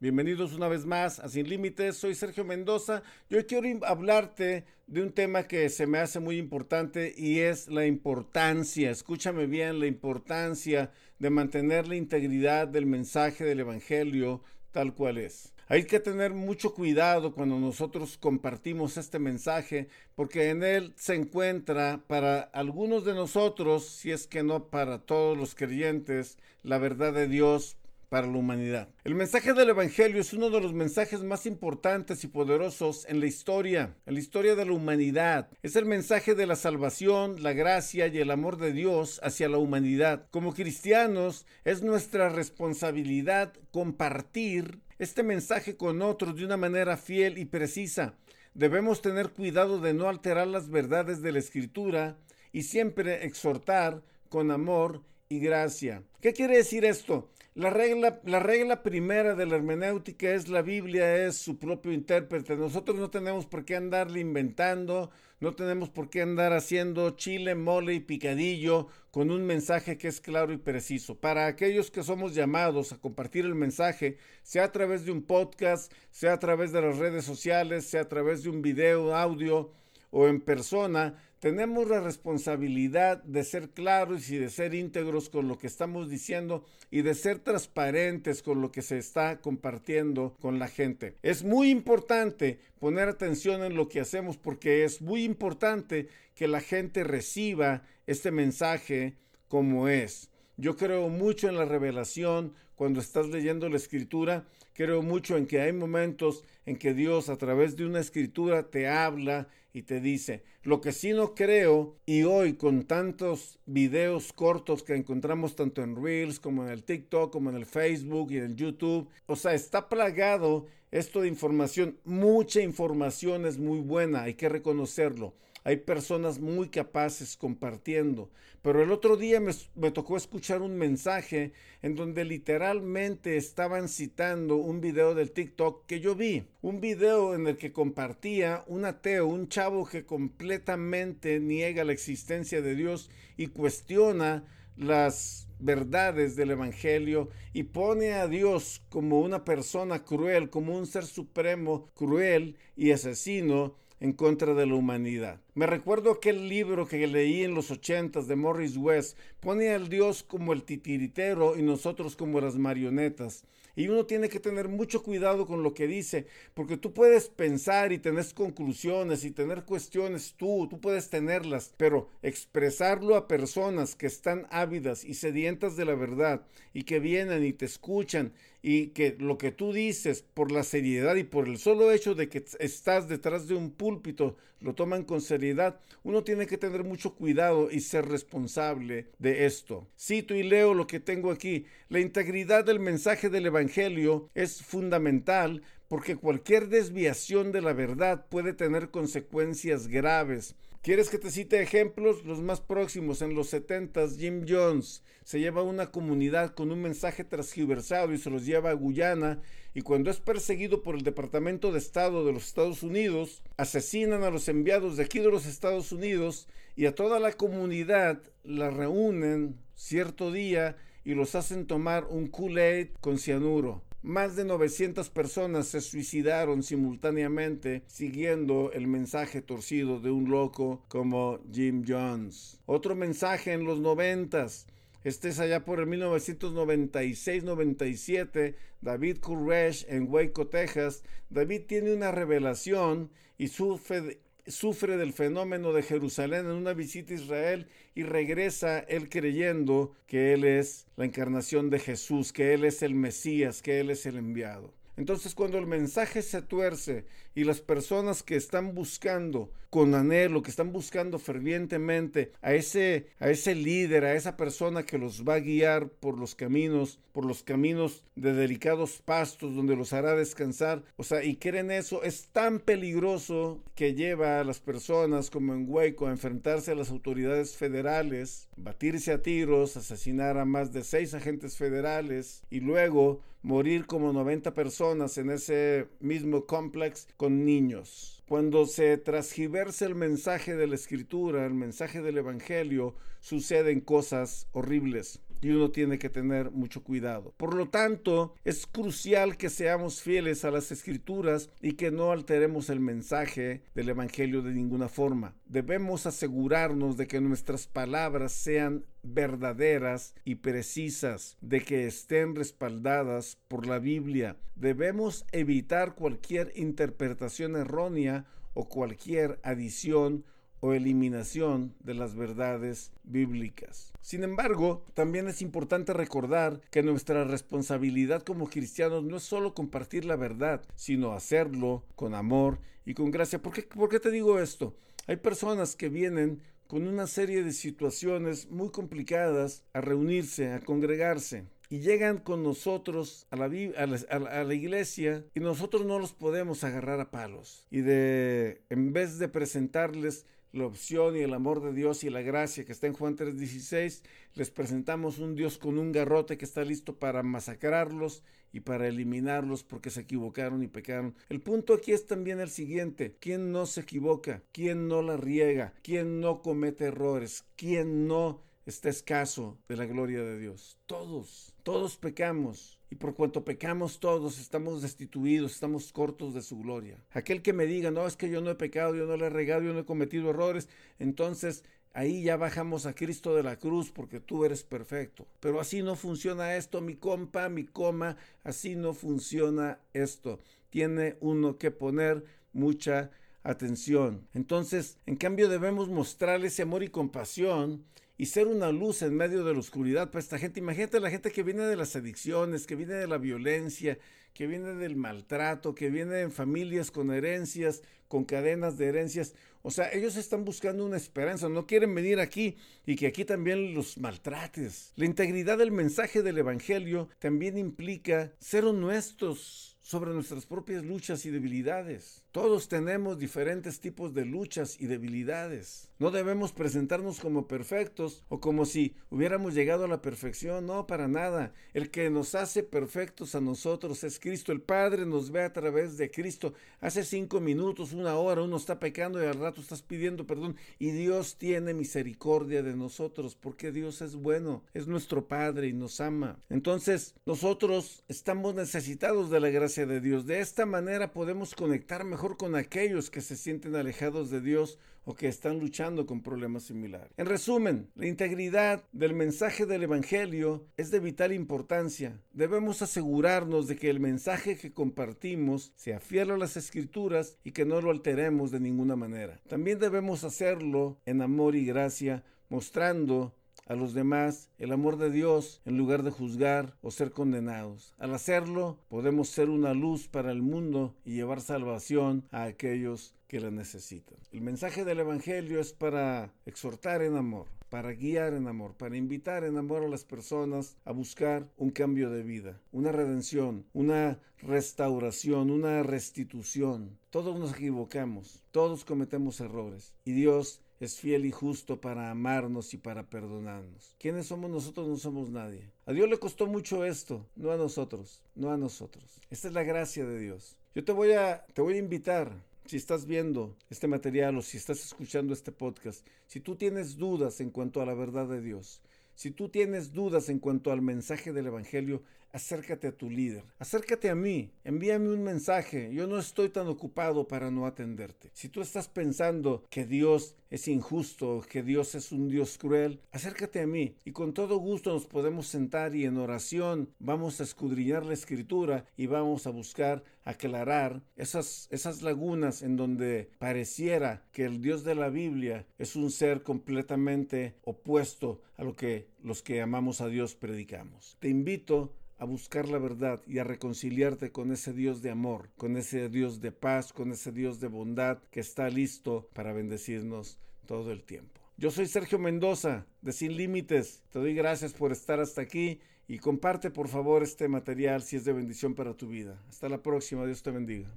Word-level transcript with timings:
Bienvenidos 0.00 0.52
una 0.52 0.68
vez 0.68 0.86
más 0.86 1.18
a 1.18 1.28
Sin 1.28 1.48
Límites, 1.48 1.96
soy 1.96 2.14
Sergio 2.14 2.44
Mendoza. 2.44 3.02
Yo 3.28 3.44
quiero 3.48 3.84
hablarte 3.84 4.64
de 4.86 5.02
un 5.02 5.10
tema 5.10 5.42
que 5.42 5.68
se 5.70 5.88
me 5.88 5.98
hace 5.98 6.20
muy 6.20 6.38
importante 6.38 7.12
y 7.16 7.40
es 7.40 7.66
la 7.66 7.84
importancia, 7.84 8.92
escúchame 8.92 9.46
bien, 9.46 9.80
la 9.80 9.88
importancia 9.88 10.92
de 11.18 11.30
mantener 11.30 11.88
la 11.88 11.96
integridad 11.96 12.68
del 12.68 12.86
mensaje 12.86 13.42
del 13.42 13.58
Evangelio 13.58 14.40
tal 14.70 14.94
cual 14.94 15.18
es. 15.18 15.52
Hay 15.66 15.82
que 15.82 15.98
tener 15.98 16.32
mucho 16.32 16.74
cuidado 16.74 17.34
cuando 17.34 17.58
nosotros 17.58 18.18
compartimos 18.18 18.96
este 18.98 19.18
mensaje 19.18 19.88
porque 20.14 20.50
en 20.50 20.62
él 20.62 20.94
se 20.96 21.16
encuentra 21.16 22.04
para 22.06 22.42
algunos 22.42 23.04
de 23.04 23.14
nosotros, 23.14 23.88
si 23.88 24.12
es 24.12 24.28
que 24.28 24.44
no 24.44 24.68
para 24.68 25.00
todos 25.00 25.36
los 25.36 25.56
creyentes, 25.56 26.38
la 26.62 26.78
verdad 26.78 27.12
de 27.12 27.26
Dios 27.26 27.76
para 28.08 28.26
la 28.26 28.38
humanidad. 28.38 28.88
El 29.04 29.14
mensaje 29.14 29.52
del 29.52 29.70
Evangelio 29.70 30.20
es 30.20 30.32
uno 30.32 30.50
de 30.50 30.60
los 30.60 30.72
mensajes 30.72 31.22
más 31.22 31.46
importantes 31.46 32.24
y 32.24 32.28
poderosos 32.28 33.06
en 33.08 33.20
la 33.20 33.26
historia, 33.26 33.96
en 34.06 34.14
la 34.14 34.20
historia 34.20 34.54
de 34.54 34.64
la 34.64 34.72
humanidad. 34.72 35.48
Es 35.62 35.76
el 35.76 35.84
mensaje 35.84 36.34
de 36.34 36.46
la 36.46 36.56
salvación, 36.56 37.42
la 37.42 37.52
gracia 37.52 38.06
y 38.06 38.18
el 38.18 38.30
amor 38.30 38.56
de 38.56 38.72
Dios 38.72 39.20
hacia 39.22 39.48
la 39.48 39.58
humanidad. 39.58 40.26
Como 40.30 40.54
cristianos, 40.54 41.46
es 41.64 41.82
nuestra 41.82 42.28
responsabilidad 42.28 43.52
compartir 43.70 44.80
este 44.98 45.22
mensaje 45.22 45.76
con 45.76 46.02
otros 46.02 46.36
de 46.36 46.44
una 46.44 46.56
manera 46.56 46.96
fiel 46.96 47.38
y 47.38 47.44
precisa. 47.44 48.14
Debemos 48.54 49.02
tener 49.02 49.30
cuidado 49.30 49.80
de 49.80 49.94
no 49.94 50.08
alterar 50.08 50.48
las 50.48 50.68
verdades 50.70 51.22
de 51.22 51.32
la 51.32 51.38
Escritura 51.38 52.18
y 52.52 52.62
siempre 52.62 53.24
exhortar 53.24 54.02
con 54.28 54.50
amor 54.50 55.02
y 55.28 55.38
gracia. 55.38 56.02
¿Qué 56.20 56.32
quiere 56.32 56.56
decir 56.56 56.84
esto? 56.84 57.30
La 57.58 57.70
regla, 57.70 58.20
la 58.22 58.38
regla 58.38 58.84
primera 58.84 59.34
de 59.34 59.44
la 59.44 59.56
hermenéutica 59.56 60.30
es 60.30 60.46
la 60.46 60.62
Biblia 60.62 61.26
es 61.26 61.38
su 61.38 61.58
propio 61.58 61.90
intérprete. 61.90 62.54
Nosotros 62.54 62.96
no 62.96 63.10
tenemos 63.10 63.46
por 63.46 63.64
qué 63.64 63.74
andarle 63.74 64.20
inventando, 64.20 65.10
no 65.40 65.56
tenemos 65.56 65.88
por 65.88 66.08
qué 66.08 66.22
andar 66.22 66.52
haciendo 66.52 67.10
chile, 67.16 67.56
mole 67.56 67.94
y 67.94 67.98
picadillo 67.98 68.86
con 69.10 69.32
un 69.32 69.44
mensaje 69.44 69.98
que 69.98 70.06
es 70.06 70.20
claro 70.20 70.52
y 70.52 70.58
preciso. 70.58 71.16
Para 71.18 71.48
aquellos 71.48 71.90
que 71.90 72.04
somos 72.04 72.32
llamados 72.32 72.92
a 72.92 73.00
compartir 73.00 73.44
el 73.44 73.56
mensaje, 73.56 74.18
sea 74.44 74.62
a 74.62 74.70
través 74.70 75.04
de 75.04 75.10
un 75.10 75.22
podcast, 75.22 75.92
sea 76.12 76.34
a 76.34 76.38
través 76.38 76.70
de 76.70 76.80
las 76.80 76.98
redes 76.98 77.24
sociales, 77.24 77.86
sea 77.86 78.02
a 78.02 78.08
través 78.08 78.44
de 78.44 78.50
un 78.50 78.62
video, 78.62 79.16
audio 79.16 79.72
o 80.12 80.28
en 80.28 80.40
persona, 80.40 81.20
tenemos 81.40 81.88
la 81.88 82.00
responsabilidad 82.00 83.22
de 83.22 83.44
ser 83.44 83.70
claros 83.70 84.30
y 84.30 84.38
de 84.38 84.50
ser 84.50 84.74
íntegros 84.74 85.28
con 85.28 85.48
lo 85.48 85.58
que 85.58 85.66
estamos 85.66 86.08
diciendo 86.08 86.64
y 86.90 87.02
de 87.02 87.14
ser 87.14 87.38
transparentes 87.38 88.42
con 88.42 88.60
lo 88.60 88.72
que 88.72 88.82
se 88.82 88.98
está 88.98 89.40
compartiendo 89.40 90.36
con 90.40 90.58
la 90.58 90.68
gente. 90.68 91.14
Es 91.22 91.44
muy 91.44 91.70
importante 91.70 92.58
poner 92.78 93.08
atención 93.08 93.62
en 93.62 93.76
lo 93.76 93.88
que 93.88 94.00
hacemos 94.00 94.36
porque 94.36 94.84
es 94.84 95.00
muy 95.00 95.24
importante 95.24 96.08
que 96.34 96.48
la 96.48 96.60
gente 96.60 97.04
reciba 97.04 97.82
este 98.06 98.30
mensaje 98.30 99.16
como 99.48 99.88
es. 99.88 100.30
Yo 100.56 100.76
creo 100.76 101.08
mucho 101.08 101.48
en 101.48 101.56
la 101.56 101.64
revelación 101.64 102.54
cuando 102.78 103.00
estás 103.00 103.28
leyendo 103.28 103.68
la 103.68 103.76
escritura. 103.76 104.46
Creo 104.72 105.02
mucho 105.02 105.36
en 105.36 105.46
que 105.46 105.60
hay 105.60 105.72
momentos 105.72 106.44
en 106.64 106.76
que 106.76 106.94
Dios 106.94 107.28
a 107.28 107.36
través 107.36 107.76
de 107.76 107.84
una 107.84 107.98
escritura 107.98 108.70
te 108.70 108.86
habla 108.86 109.48
y 109.72 109.82
te 109.82 110.00
dice. 110.00 110.44
Lo 110.62 110.80
que 110.80 110.92
sí 110.92 111.12
no 111.12 111.34
creo, 111.34 111.96
y 112.06 112.22
hoy 112.22 112.54
con 112.54 112.84
tantos 112.84 113.58
videos 113.66 114.32
cortos 114.32 114.84
que 114.84 114.94
encontramos 114.94 115.56
tanto 115.56 115.82
en 115.82 116.00
Reels 116.00 116.38
como 116.38 116.64
en 116.64 116.70
el 116.70 116.84
TikTok, 116.84 117.32
como 117.32 117.50
en 117.50 117.56
el 117.56 117.66
Facebook 117.66 118.30
y 118.30 118.38
en 118.38 118.44
el 118.44 118.56
YouTube, 118.56 119.08
o 119.26 119.34
sea, 119.34 119.54
está 119.54 119.88
plagado 119.88 120.66
esto 120.92 121.22
de 121.22 121.28
información. 121.28 121.98
Mucha 122.04 122.60
información 122.60 123.44
es 123.44 123.58
muy 123.58 123.80
buena, 123.80 124.22
hay 124.22 124.34
que 124.34 124.48
reconocerlo 124.48 125.34
hay 125.68 125.76
personas 125.76 126.38
muy 126.38 126.70
capaces 126.70 127.36
compartiendo. 127.36 128.30
Pero 128.62 128.82
el 128.82 128.90
otro 128.90 129.18
día 129.18 129.38
me, 129.38 129.90
tocó 129.90 130.16
escuchar 130.16 130.62
un 130.62 130.78
mensaje 130.78 131.52
en 131.82 131.94
donde 131.94 132.24
literalmente 132.68 133.38
estaban 133.38 133.88
citando 133.88 134.56
un 134.56 134.82
video 134.82 135.14
del 135.14 135.30
TikTok 135.30 135.86
que 135.86 136.00
yo 136.00 136.14
vi. 136.14 136.44
Un 136.60 136.82
video 136.82 137.34
en 137.34 137.46
el 137.46 137.56
que 137.56 137.72
compartía 137.72 138.62
un 138.66 138.84
ateo, 138.84 139.26
un 139.26 139.48
chavo 139.48 139.86
que 139.86 140.04
completamente 140.04 141.40
niega 141.40 141.84
la 141.84 141.94
existencia 141.94 142.60
de 142.60 142.74
Dios 142.74 143.08
y 143.38 143.46
cuestiona 143.46 144.44
las 144.76 145.48
verdades 145.58 146.36
del 146.36 146.50
Evangelio 146.50 147.30
y 147.54 147.62
pone 147.62 148.12
a 148.12 148.28
Dios 148.28 148.82
como 148.90 149.20
una 149.20 149.46
persona 149.46 150.04
cruel, 150.04 150.50
como 150.50 150.76
un 150.76 150.86
ser 150.86 151.06
supremo 151.06 151.90
cruel 151.94 152.58
y 152.76 152.90
asesino 152.90 153.76
en 154.00 154.12
contra 154.12 154.54
de 154.54 154.66
la 154.66 154.74
humanidad. 154.74 155.40
Me 155.54 155.66
recuerdo 155.66 156.12
aquel 156.12 156.48
libro 156.48 156.86
que 156.86 157.06
leí 157.06 157.42
en 157.42 157.54
los 157.54 157.70
ochentas 157.70 158.28
de 158.28 158.36
Morris 158.36 158.76
West, 158.76 159.18
pone 159.40 159.70
al 159.70 159.88
Dios 159.88 160.22
como 160.22 160.52
el 160.52 160.62
titiritero 160.62 161.56
y 161.58 161.62
nosotros 161.62 162.16
como 162.16 162.40
las 162.40 162.56
marionetas. 162.56 163.44
Y 163.78 163.86
uno 163.86 164.06
tiene 164.06 164.28
que 164.28 164.40
tener 164.40 164.66
mucho 164.66 165.04
cuidado 165.04 165.46
con 165.46 165.62
lo 165.62 165.72
que 165.72 165.86
dice, 165.86 166.26
porque 166.54 166.76
tú 166.76 166.92
puedes 166.92 167.28
pensar 167.28 167.92
y 167.92 167.98
tener 167.98 168.26
conclusiones 168.34 169.24
y 169.24 169.30
tener 169.30 169.62
cuestiones 169.62 170.34
tú, 170.36 170.66
tú 170.68 170.80
puedes 170.80 171.10
tenerlas, 171.10 171.74
pero 171.76 172.08
expresarlo 172.22 173.14
a 173.14 173.28
personas 173.28 173.94
que 173.94 174.08
están 174.08 174.48
ávidas 174.50 175.04
y 175.04 175.14
sedientas 175.14 175.76
de 175.76 175.84
la 175.84 175.94
verdad 175.94 176.44
y 176.74 176.82
que 176.82 176.98
vienen 176.98 177.44
y 177.44 177.52
te 177.52 177.66
escuchan 177.66 178.32
y 178.70 178.88
que 178.88 179.16
lo 179.18 179.38
que 179.38 179.50
tú 179.50 179.72
dices 179.72 180.22
por 180.34 180.52
la 180.52 180.62
seriedad 180.62 181.16
y 181.16 181.24
por 181.24 181.48
el 181.48 181.56
solo 181.56 181.90
hecho 181.90 182.14
de 182.14 182.28
que 182.28 182.44
estás 182.58 183.08
detrás 183.08 183.48
de 183.48 183.54
un 183.54 183.70
púlpito 183.70 184.36
lo 184.60 184.74
toman 184.74 185.04
con 185.04 185.22
seriedad, 185.22 185.80
uno 186.02 186.22
tiene 186.22 186.46
que 186.46 186.58
tener 186.58 186.84
mucho 186.84 187.14
cuidado 187.14 187.70
y 187.70 187.80
ser 187.80 188.06
responsable 188.06 189.06
de 189.18 189.46
esto. 189.46 189.86
Cito 189.98 190.34
y 190.34 190.42
leo 190.42 190.74
lo 190.74 190.86
que 190.86 191.00
tengo 191.00 191.30
aquí. 191.30 191.64
La 191.88 192.00
integridad 192.00 192.62
del 192.62 192.78
mensaje 192.78 193.30
del 193.30 193.46
Evangelio 193.46 194.28
es 194.34 194.60
fundamental 194.62 195.62
porque 195.88 196.16
cualquier 196.16 196.68
desviación 196.68 197.50
de 197.50 197.62
la 197.62 197.72
verdad 197.72 198.26
puede 198.28 198.52
tener 198.52 198.90
consecuencias 198.90 199.88
graves. 199.88 200.54
¿Quieres 200.82 201.10
que 201.10 201.18
te 201.18 201.30
cite 201.30 201.60
ejemplos? 201.60 202.24
Los 202.24 202.40
más 202.40 202.60
próximos, 202.60 203.20
en 203.20 203.34
los 203.34 203.48
70 203.48 204.08
Jim 204.16 204.44
Jones 204.48 205.02
se 205.24 205.40
lleva 205.40 205.60
a 205.60 205.64
una 205.64 205.90
comunidad 205.90 206.54
con 206.54 206.70
un 206.70 206.80
mensaje 206.80 207.24
transgiversado 207.24 208.12
y 208.12 208.18
se 208.18 208.30
los 208.30 208.46
lleva 208.46 208.70
a 208.70 208.74
Guyana 208.74 209.42
y 209.74 209.82
cuando 209.82 210.10
es 210.10 210.20
perseguido 210.20 210.82
por 210.82 210.94
el 210.94 211.02
Departamento 211.02 211.72
de 211.72 211.78
Estado 211.78 212.24
de 212.24 212.32
los 212.32 212.46
Estados 212.46 212.82
Unidos, 212.82 213.42
asesinan 213.56 214.22
a 214.22 214.30
los 214.30 214.48
enviados 214.48 214.96
de 214.96 215.04
aquí 215.04 215.18
de 215.18 215.30
los 215.30 215.46
Estados 215.46 215.92
Unidos 215.92 216.48
y 216.76 216.86
a 216.86 216.94
toda 216.94 217.20
la 217.20 217.32
comunidad 217.32 218.22
la 218.42 218.70
reúnen 218.70 219.58
cierto 219.74 220.32
día 220.32 220.76
y 221.04 221.14
los 221.14 221.34
hacen 221.34 221.66
tomar 221.66 222.06
un 222.06 222.28
Kool-Aid 222.28 222.88
con 223.00 223.18
cianuro. 223.18 223.82
Más 224.02 224.36
de 224.36 224.44
900 224.44 225.10
personas 225.10 225.66
se 225.66 225.80
suicidaron 225.80 226.62
simultáneamente 226.62 227.82
siguiendo 227.88 228.70
el 228.72 228.86
mensaje 228.86 229.42
torcido 229.42 229.98
de 229.98 230.12
un 230.12 230.30
loco 230.30 230.84
como 230.86 231.40
Jim 231.52 231.82
Jones. 231.86 232.60
Otro 232.64 232.94
mensaje 232.94 233.52
en 233.52 233.64
los 233.64 233.80
noventas. 233.80 234.68
Este 235.02 235.30
es 235.30 235.40
allá 235.40 235.64
por 235.64 235.80
el 235.80 235.88
1996-97, 235.88 238.54
David 238.80 239.18
Koresh 239.18 239.84
en 239.88 240.06
Waco, 240.08 240.46
Texas. 240.46 241.02
David 241.28 241.62
tiene 241.66 241.92
una 241.92 242.12
revelación 242.12 243.10
y 243.36 243.48
sufre, 243.48 244.20
sufre 244.48 244.96
del 244.96 245.12
fenómeno 245.12 245.72
de 245.72 245.82
Jerusalén 245.82 246.46
en 246.46 246.52
una 246.52 246.72
visita 246.72 247.12
a 247.12 247.16
Israel 247.16 247.66
y 247.94 248.02
regresa 248.02 248.80
él 248.80 249.08
creyendo 249.08 249.94
que 250.06 250.32
él 250.32 250.44
es 250.44 250.86
la 250.96 251.04
encarnación 251.04 251.70
de 251.70 251.78
Jesús, 251.78 252.32
que 252.32 252.54
él 252.54 252.64
es 252.64 252.82
el 252.82 252.94
Mesías, 252.94 253.62
que 253.62 253.80
él 253.80 253.90
es 253.90 254.06
el 254.06 254.16
enviado. 254.16 254.72
Entonces 254.96 255.34
cuando 255.34 255.58
el 255.58 255.66
mensaje 255.66 256.22
se 256.22 256.42
tuerce 256.42 257.04
y 257.34 257.44
las 257.44 257.60
personas 257.60 258.22
que 258.24 258.34
están 258.34 258.74
buscando 258.74 259.52
con 259.70 259.94
anhelo, 259.94 260.42
que 260.42 260.50
están 260.50 260.72
buscando 260.72 261.18
fervientemente 261.18 262.32
a 262.40 262.54
ese, 262.54 263.08
a 263.18 263.28
ese 263.28 263.54
líder, 263.54 264.04
a 264.04 264.14
esa 264.14 264.36
persona 264.36 264.84
que 264.84 264.98
los 264.98 265.24
va 265.24 265.34
a 265.34 265.40
guiar 265.40 265.88
por 265.88 266.18
los 266.18 266.34
caminos, 266.34 267.00
por 267.12 267.24
los 267.24 267.42
caminos 267.42 268.04
de 268.16 268.32
delicados 268.32 269.02
pastos 269.04 269.54
donde 269.54 269.76
los 269.76 269.92
hará 269.92 270.14
descansar, 270.14 270.82
o 270.96 271.04
sea, 271.04 271.22
y 271.22 271.36
creen 271.36 271.70
eso, 271.70 272.02
es 272.02 272.28
tan 272.28 272.60
peligroso 272.60 273.62
que 273.74 273.94
lleva 273.94 274.40
a 274.40 274.44
las 274.44 274.60
personas 274.60 275.30
como 275.30 275.54
en 275.54 275.66
Hueco 275.68 276.06
a 276.06 276.10
enfrentarse 276.10 276.72
a 276.72 276.76
las 276.76 276.90
autoridades 276.90 277.56
federales, 277.56 278.48
batirse 278.56 279.12
a 279.12 279.22
tiros, 279.22 279.76
asesinar 279.76 280.38
a 280.38 280.44
más 280.44 280.72
de 280.72 280.84
seis 280.84 281.14
agentes 281.14 281.56
federales 281.56 282.42
y 282.50 282.60
luego 282.60 283.20
morir 283.42 283.86
como 283.86 284.12
90 284.12 284.54
personas 284.54 285.18
en 285.18 285.30
ese 285.30 285.88
mismo 286.00 286.46
complex 286.46 287.08
con 287.16 287.44
niños. 287.44 288.17
Cuando 288.28 288.66
se 288.66 288.98
transgiversa 288.98 289.86
el 289.86 289.94
mensaje 289.94 290.54
de 290.54 290.66
la 290.66 290.74
escritura, 290.74 291.46
el 291.46 291.54
mensaje 291.54 292.02
del 292.02 292.18
evangelio, 292.18 292.94
suceden 293.20 293.80
cosas 293.80 294.48
horribles. 294.52 295.22
Y 295.40 295.50
uno 295.50 295.70
tiene 295.70 295.98
que 295.98 296.10
tener 296.10 296.50
mucho 296.50 296.82
cuidado. 296.82 297.34
Por 297.36 297.54
lo 297.54 297.68
tanto, 297.68 298.34
es 298.44 298.66
crucial 298.66 299.36
que 299.36 299.50
seamos 299.50 300.02
fieles 300.02 300.44
a 300.44 300.50
las 300.50 300.72
escrituras 300.72 301.50
y 301.60 301.72
que 301.72 301.90
no 301.90 302.12
alteremos 302.12 302.70
el 302.70 302.80
mensaje 302.80 303.62
del 303.74 303.90
Evangelio 303.90 304.42
de 304.42 304.52
ninguna 304.52 304.88
forma. 304.88 305.34
Debemos 305.46 306.06
asegurarnos 306.06 306.96
de 306.96 307.06
que 307.06 307.20
nuestras 307.20 307.66
palabras 307.66 308.32
sean 308.32 308.84
verdaderas 309.02 310.14
y 310.24 310.36
precisas, 310.36 311.36
de 311.40 311.60
que 311.60 311.86
estén 311.86 312.34
respaldadas 312.34 313.38
por 313.48 313.66
la 313.66 313.78
Biblia. 313.78 314.36
Debemos 314.56 315.24
evitar 315.32 315.94
cualquier 315.94 316.52
interpretación 316.56 317.56
errónea 317.56 318.26
o 318.54 318.68
cualquier 318.68 319.38
adición 319.42 320.24
o 320.60 320.72
eliminación 320.72 321.74
de 321.80 321.94
las 321.94 322.14
verdades 322.14 322.92
bíblicas. 323.04 323.92
Sin 324.00 324.24
embargo, 324.24 324.84
también 324.94 325.28
es 325.28 325.42
importante 325.42 325.92
recordar 325.92 326.60
que 326.70 326.82
nuestra 326.82 327.24
responsabilidad 327.24 328.22
como 328.22 328.48
cristianos 328.48 329.04
no 329.04 329.18
es 329.18 329.22
solo 329.22 329.54
compartir 329.54 330.04
la 330.04 330.16
verdad, 330.16 330.62
sino 330.76 331.12
hacerlo 331.12 331.84
con 331.94 332.14
amor 332.14 332.58
y 332.84 332.94
con 332.94 333.10
gracia. 333.10 333.40
¿Por 333.40 333.52
qué, 333.52 333.62
¿Por 333.62 333.88
qué 333.88 334.00
te 334.00 334.10
digo 334.10 334.38
esto? 334.38 334.74
Hay 335.06 335.16
personas 335.16 335.76
que 335.76 335.88
vienen 335.88 336.40
con 336.68 336.86
una 336.86 337.06
serie 337.06 337.42
de 337.42 337.52
situaciones 337.52 338.50
muy 338.50 338.70
complicadas 338.70 339.64
a 339.72 339.80
reunirse, 339.80 340.52
a 340.52 340.60
congregarse. 340.60 341.44
Y 341.70 341.80
llegan 341.80 342.18
con 342.18 342.42
nosotros 342.42 343.26
a 343.30 343.36
la, 343.36 343.46
a, 343.46 344.44
la, 344.44 344.54
iglesia 344.54 345.24
y 345.34 345.40
nosotros 345.40 345.84
no 345.84 345.98
los 345.98 346.12
podemos 346.12 346.64
agarrar 346.64 347.00
a 347.00 347.10
palos. 347.10 347.66
Y 347.70 347.80
de, 347.80 348.62
en 348.70 348.94
vez 348.94 349.18
de 349.18 349.28
presentarles 349.28 350.24
la 350.52 350.66
opción 350.66 351.16
y 351.16 351.20
el 351.20 351.34
amor 351.34 351.62
de 351.62 351.72
Dios 351.72 352.04
y 352.04 352.10
la 352.10 352.22
gracia 352.22 352.64
que 352.64 352.72
está 352.72 352.86
en 352.86 352.94
Juan 352.94 353.16
3:16, 353.16 354.02
les 354.34 354.50
presentamos 354.50 355.18
un 355.18 355.34
Dios 355.34 355.58
con 355.58 355.78
un 355.78 355.92
garrote 355.92 356.38
que 356.38 356.44
está 356.44 356.64
listo 356.64 356.98
para 356.98 357.22
masacrarlos 357.22 358.22
y 358.52 358.60
para 358.60 358.88
eliminarlos 358.88 359.62
porque 359.62 359.90
se 359.90 360.00
equivocaron 360.00 360.62
y 360.62 360.68
pecaron. 360.68 361.14
El 361.28 361.40
punto 361.40 361.74
aquí 361.74 361.92
es 361.92 362.06
también 362.06 362.40
el 362.40 362.48
siguiente, 362.48 363.16
¿quién 363.20 363.52
no 363.52 363.66
se 363.66 363.82
equivoca? 363.82 364.42
¿Quién 364.52 364.88
no 364.88 365.02
la 365.02 365.16
riega? 365.16 365.74
¿Quién 365.82 366.20
no 366.20 366.42
comete 366.42 366.86
errores? 366.86 367.44
¿Quién 367.56 368.06
no 368.06 368.42
está 368.64 368.88
escaso 368.88 369.58
de 369.68 369.76
la 369.76 369.86
gloria 369.86 370.22
de 370.22 370.38
Dios? 370.38 370.78
Todos, 370.86 371.54
todos 371.62 371.96
pecamos. 371.96 372.77
Y 372.90 372.94
por 372.96 373.14
cuanto 373.14 373.44
pecamos 373.44 374.00
todos, 374.00 374.38
estamos 374.38 374.80
destituidos, 374.82 375.52
estamos 375.52 375.92
cortos 375.92 376.32
de 376.34 376.42
su 376.42 376.58
gloria. 376.58 377.02
Aquel 377.10 377.42
que 377.42 377.52
me 377.52 377.66
diga, 377.66 377.90
no, 377.90 378.06
es 378.06 378.16
que 378.16 378.30
yo 378.30 378.40
no 378.40 378.50
he 378.50 378.54
pecado, 378.54 378.94
yo 378.94 379.06
no 379.06 379.16
le 379.16 379.26
he 379.26 379.30
regado, 379.30 379.62
yo 379.62 379.74
no 379.74 379.80
he 379.80 379.84
cometido 379.84 380.30
errores, 380.30 380.68
entonces 380.98 381.64
ahí 381.92 382.22
ya 382.22 382.36
bajamos 382.36 382.86
a 382.86 382.94
Cristo 382.94 383.34
de 383.34 383.42
la 383.42 383.58
cruz 383.58 383.90
porque 383.90 384.20
tú 384.20 384.44
eres 384.44 384.62
perfecto. 384.62 385.26
Pero 385.40 385.60
así 385.60 385.82
no 385.82 385.96
funciona 385.96 386.56
esto, 386.56 386.80
mi 386.80 386.94
compa, 386.96 387.48
mi 387.48 387.64
coma, 387.64 388.16
así 388.42 388.74
no 388.74 388.94
funciona 388.94 389.80
esto. 389.92 390.40
Tiene 390.70 391.16
uno 391.20 391.58
que 391.58 391.70
poner 391.70 392.24
mucha 392.52 393.10
atención. 393.42 394.26
Entonces, 394.34 394.98
en 395.06 395.16
cambio 395.16 395.48
debemos 395.48 395.88
mostrar 395.88 396.44
ese 396.44 396.62
amor 396.62 396.82
y 396.82 396.88
compasión 396.88 397.84
y 398.18 398.26
ser 398.26 398.48
una 398.48 398.72
luz 398.72 399.02
en 399.02 399.16
medio 399.16 399.44
de 399.44 399.54
la 399.54 399.60
oscuridad 399.60 400.10
para 400.10 400.20
esta 400.20 400.38
gente. 400.38 400.58
Imagínate 400.58 400.98
la 400.98 401.08
gente 401.08 401.30
que 401.30 401.44
viene 401.44 401.62
de 401.62 401.76
las 401.76 401.94
adicciones, 401.94 402.66
que 402.66 402.74
viene 402.74 402.94
de 402.94 403.06
la 403.06 403.16
violencia, 403.16 403.96
que 404.34 404.48
viene 404.48 404.74
del 404.74 404.96
maltrato, 404.96 405.74
que 405.74 405.88
viene 405.88 406.20
en 406.20 406.32
familias 406.32 406.90
con 406.90 407.12
herencias, 407.12 407.82
con 408.08 408.24
cadenas 408.24 408.76
de 408.76 408.86
herencias. 408.86 409.34
O 409.62 409.70
sea, 409.70 409.92
ellos 409.92 410.16
están 410.16 410.44
buscando 410.44 410.84
una 410.84 410.96
esperanza, 410.96 411.48
no 411.48 411.66
quieren 411.66 411.94
venir 411.94 412.18
aquí 412.18 412.56
y 412.86 412.96
que 412.96 413.06
aquí 413.06 413.24
también 413.24 413.72
los 413.72 413.98
maltrates. 413.98 414.92
La 414.96 415.04
integridad 415.04 415.58
del 415.58 415.70
mensaje 415.70 416.22
del 416.22 416.38
Evangelio 416.38 417.08
también 417.20 417.56
implica 417.56 418.32
ser 418.40 418.64
honestos 418.64 419.77
sobre 419.88 420.12
nuestras 420.12 420.44
propias 420.44 420.84
luchas 420.84 421.24
y 421.24 421.30
debilidades. 421.30 422.22
Todos 422.30 422.68
tenemos 422.68 423.18
diferentes 423.18 423.80
tipos 423.80 424.12
de 424.12 424.26
luchas 424.26 424.78
y 424.78 424.86
debilidades. 424.86 425.88
No 425.98 426.10
debemos 426.10 426.52
presentarnos 426.52 427.20
como 427.20 427.48
perfectos 427.48 428.22
o 428.28 428.38
como 428.38 428.66
si 428.66 428.94
hubiéramos 429.08 429.54
llegado 429.54 429.86
a 429.86 429.88
la 429.88 430.02
perfección. 430.02 430.66
No, 430.66 430.86
para 430.86 431.08
nada. 431.08 431.54
El 431.72 431.90
que 431.90 432.10
nos 432.10 432.34
hace 432.34 432.62
perfectos 432.62 433.34
a 433.34 433.40
nosotros 433.40 434.04
es 434.04 434.20
Cristo. 434.20 434.52
El 434.52 434.60
Padre 434.60 435.06
nos 435.06 435.30
ve 435.30 435.42
a 435.42 435.54
través 435.54 435.96
de 435.96 436.10
Cristo. 436.10 436.52
Hace 436.82 437.02
cinco 437.02 437.40
minutos, 437.40 437.94
una 437.94 438.14
hora, 438.16 438.42
uno 438.42 438.58
está 438.58 438.78
pecando 438.78 439.22
y 439.22 439.26
al 439.26 439.40
rato 439.40 439.62
estás 439.62 439.80
pidiendo 439.80 440.26
perdón. 440.26 440.56
Y 440.78 440.90
Dios 440.90 441.38
tiene 441.38 441.72
misericordia 441.72 442.62
de 442.62 442.76
nosotros 442.76 443.36
porque 443.36 443.72
Dios 443.72 444.02
es 444.02 444.16
bueno. 444.16 444.64
Es 444.74 444.86
nuestro 444.86 445.26
Padre 445.28 445.68
y 445.68 445.72
nos 445.72 446.02
ama. 446.02 446.38
Entonces, 446.50 447.14
nosotros 447.24 448.04
estamos 448.06 448.54
necesitados 448.54 449.30
de 449.30 449.40
la 449.40 449.48
gracia 449.48 449.77
de 449.86 450.00
Dios. 450.00 450.26
De 450.26 450.40
esta 450.40 450.66
manera 450.66 451.12
podemos 451.12 451.54
conectar 451.54 452.04
mejor 452.04 452.36
con 452.36 452.54
aquellos 452.54 453.10
que 453.10 453.20
se 453.20 453.36
sienten 453.36 453.76
alejados 453.76 454.30
de 454.30 454.40
Dios 454.40 454.78
o 455.04 455.14
que 455.14 455.28
están 455.28 455.58
luchando 455.58 456.04
con 456.04 456.22
problemas 456.22 456.64
similares. 456.64 457.12
En 457.16 457.24
resumen, 457.24 457.88
la 457.94 458.06
integridad 458.06 458.84
del 458.92 459.14
mensaje 459.14 459.64
del 459.64 459.84
Evangelio 459.84 460.66
es 460.76 460.90
de 460.90 461.00
vital 461.00 461.32
importancia. 461.32 462.20
Debemos 462.32 462.82
asegurarnos 462.82 463.68
de 463.68 463.76
que 463.76 463.88
el 463.88 464.00
mensaje 464.00 464.58
que 464.58 464.72
compartimos 464.72 465.72
sea 465.76 465.98
fiel 465.98 466.30
a 466.30 466.36
las 466.36 466.58
escrituras 466.58 467.38
y 467.42 467.52
que 467.52 467.64
no 467.64 467.80
lo 467.80 467.90
alteremos 467.90 468.50
de 468.50 468.60
ninguna 468.60 468.96
manera. 468.96 469.40
También 469.48 469.78
debemos 469.78 470.24
hacerlo 470.24 470.98
en 471.06 471.22
amor 471.22 471.56
y 471.56 471.64
gracia, 471.64 472.22
mostrando 472.50 473.34
a 473.68 473.74
los 473.74 473.94
demás 473.94 474.50
el 474.58 474.72
amor 474.72 474.96
de 474.96 475.10
Dios 475.10 475.60
en 475.64 475.76
lugar 475.76 476.02
de 476.02 476.10
juzgar 476.10 476.76
o 476.80 476.90
ser 476.90 477.12
condenados. 477.12 477.94
Al 477.98 478.14
hacerlo, 478.14 478.78
podemos 478.88 479.28
ser 479.28 479.50
una 479.50 479.74
luz 479.74 480.08
para 480.08 480.32
el 480.32 480.42
mundo 480.42 480.96
y 481.04 481.14
llevar 481.14 481.40
salvación 481.40 482.26
a 482.30 482.44
aquellos 482.44 483.14
que 483.28 483.40
la 483.40 483.50
necesitan. 483.50 484.18
El 484.32 484.40
mensaje 484.40 484.84
del 484.84 485.00
Evangelio 485.00 485.60
es 485.60 485.72
para 485.72 486.32
exhortar 486.46 487.02
en 487.02 487.16
amor, 487.16 487.46
para 487.68 487.92
guiar 487.92 488.32
en 488.32 488.48
amor, 488.48 488.74
para 488.74 488.96
invitar 488.96 489.44
en 489.44 489.58
amor 489.58 489.84
a 489.84 489.88
las 489.88 490.04
personas 490.04 490.76
a 490.84 490.92
buscar 490.92 491.46
un 491.58 491.70
cambio 491.70 492.10
de 492.10 492.22
vida, 492.22 492.60
una 492.72 492.90
redención, 492.90 493.66
una 493.74 494.18
restauración, 494.38 495.50
una 495.50 495.82
restitución. 495.82 496.98
Todos 497.10 497.38
nos 497.38 497.52
equivocamos, 497.52 498.42
todos 498.50 498.84
cometemos 498.84 499.40
errores 499.40 499.92
y 500.04 500.12
Dios 500.12 500.62
es 500.80 501.00
fiel 501.00 501.26
y 501.26 501.32
justo 501.32 501.80
para 501.80 502.10
amarnos 502.10 502.72
y 502.72 502.78
para 502.78 503.10
perdonarnos. 503.10 503.96
¿Quiénes 503.98 504.26
somos 504.26 504.50
nosotros? 504.50 504.86
No 504.86 504.96
somos 504.96 505.30
nadie. 505.30 505.70
A 505.86 505.92
Dios 505.92 506.08
le 506.08 506.18
costó 506.18 506.46
mucho 506.46 506.84
esto, 506.84 507.26
no 507.36 507.50
a 507.50 507.56
nosotros, 507.56 508.22
no 508.34 508.50
a 508.52 508.56
nosotros. 508.56 509.20
Esta 509.28 509.48
es 509.48 509.54
la 509.54 509.64
gracia 509.64 510.06
de 510.06 510.18
Dios. 510.18 510.56
Yo 510.74 510.84
te 510.84 510.92
voy 510.92 511.12
a, 511.12 511.44
te 511.52 511.62
voy 511.62 511.74
a 511.74 511.78
invitar, 511.78 512.30
si 512.68 512.76
estás 512.76 513.06
viendo 513.06 513.56
este 513.70 513.88
material 513.88 514.36
o 514.36 514.42
si 514.42 514.58
estás 514.58 514.84
escuchando 514.84 515.32
este 515.32 515.52
podcast, 515.52 516.06
si 516.26 516.38
tú 516.38 516.54
tienes 516.54 516.98
dudas 516.98 517.40
en 517.40 517.48
cuanto 517.48 517.80
a 517.80 517.86
la 517.86 517.94
verdad 517.94 518.28
de 518.28 518.42
Dios, 518.42 518.82
si 519.14 519.30
tú 519.30 519.48
tienes 519.48 519.94
dudas 519.94 520.28
en 520.28 520.38
cuanto 520.38 520.70
al 520.70 520.82
mensaje 520.82 521.32
del 521.32 521.46
Evangelio, 521.46 522.02
acércate 522.32 522.88
a 522.88 522.96
tu 522.96 523.10
líder, 523.10 523.44
acércate 523.58 524.10
a 524.10 524.14
mí, 524.14 524.52
envíame 524.64 525.08
un 525.08 525.22
mensaje, 525.22 525.92
yo 525.92 526.06
no 526.06 526.18
estoy 526.18 526.48
tan 526.48 526.66
ocupado 526.68 527.26
para 527.26 527.50
no 527.50 527.66
atenderte. 527.66 528.30
Si 528.34 528.48
tú 528.48 528.60
estás 528.60 528.88
pensando 528.88 529.64
que 529.70 529.86
Dios 529.86 530.36
es 530.50 530.68
injusto, 530.68 531.44
que 531.48 531.62
Dios 531.62 531.94
es 531.94 532.12
un 532.12 532.28
Dios 532.28 532.58
cruel, 532.58 533.00
acércate 533.12 533.60
a 533.60 533.66
mí 533.66 533.96
y 534.04 534.12
con 534.12 534.32
todo 534.32 534.58
gusto 534.58 534.92
nos 534.92 535.06
podemos 535.06 535.46
sentar 535.46 535.94
y 535.94 536.04
en 536.04 536.16
oración 536.16 536.90
vamos 536.98 537.40
a 537.40 537.44
escudriñar 537.44 538.04
la 538.04 538.14
escritura 538.14 538.84
y 538.96 539.06
vamos 539.06 539.46
a 539.46 539.50
buscar 539.50 540.04
aclarar 540.24 541.02
esas, 541.16 541.68
esas 541.70 542.02
lagunas 542.02 542.62
en 542.62 542.76
donde 542.76 543.30
pareciera 543.38 544.26
que 544.32 544.44
el 544.44 544.60
Dios 544.60 544.84
de 544.84 544.94
la 544.94 545.08
Biblia 545.08 545.66
es 545.78 545.96
un 545.96 546.10
ser 546.10 546.42
completamente 546.42 547.56
opuesto 547.62 548.42
a 548.56 548.64
lo 548.64 548.76
que 548.76 549.08
los 549.22 549.42
que 549.42 549.60
amamos 549.60 550.00
a 550.00 550.08
Dios 550.08 550.34
predicamos. 550.34 551.16
Te 551.20 551.28
invito 551.28 551.94
a 552.18 552.24
buscar 552.24 552.68
la 552.68 552.78
verdad 552.78 553.22
y 553.26 553.38
a 553.38 553.44
reconciliarte 553.44 554.32
con 554.32 554.52
ese 554.52 554.72
Dios 554.72 555.02
de 555.02 555.10
amor, 555.10 555.50
con 555.56 555.76
ese 555.76 556.08
Dios 556.08 556.40
de 556.40 556.52
paz, 556.52 556.92
con 556.92 557.12
ese 557.12 557.32
Dios 557.32 557.60
de 557.60 557.68
bondad 557.68 558.18
que 558.30 558.40
está 558.40 558.68
listo 558.68 559.28
para 559.32 559.52
bendecirnos 559.52 560.38
todo 560.66 560.92
el 560.92 561.04
tiempo. 561.04 561.40
Yo 561.56 561.70
soy 561.70 561.86
Sergio 561.86 562.18
Mendoza 562.18 562.86
de 563.02 563.12
Sin 563.12 563.36
Límites. 563.36 564.02
Te 564.12 564.18
doy 564.18 564.34
gracias 564.34 564.72
por 564.74 564.92
estar 564.92 565.20
hasta 565.20 565.40
aquí 565.40 565.80
y 566.06 566.18
comparte 566.18 566.70
por 566.70 566.88
favor 566.88 567.22
este 567.22 567.48
material 567.48 568.02
si 568.02 568.16
es 568.16 568.24
de 568.24 568.32
bendición 568.32 568.74
para 568.74 568.94
tu 568.94 569.08
vida. 569.08 569.42
Hasta 569.48 569.68
la 569.68 569.82
próxima. 569.82 570.24
Dios 570.24 570.42
te 570.42 570.50
bendiga. 570.50 570.88